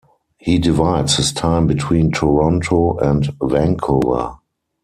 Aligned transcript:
He 0.39 0.57
divides 0.57 1.17
his 1.17 1.31
time 1.31 1.67
between 1.67 2.09
Toronto 2.11 2.97
and 2.97 3.29
Vancouver. 3.39 4.33